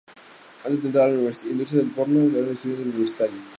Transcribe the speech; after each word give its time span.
Antes 0.65 0.81
de 0.81 0.87
entrar 0.87 1.09
en 1.11 1.17
la 1.25 1.31
industria 1.47 1.83
del 1.83 1.91
porno, 1.91 2.35
era 2.35 2.49
estudiante 2.51 2.85
universitaria. 2.89 3.37